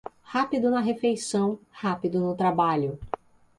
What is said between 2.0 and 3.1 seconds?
no trabalho.